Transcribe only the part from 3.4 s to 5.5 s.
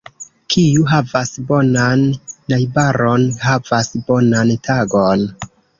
havas bonan tagon.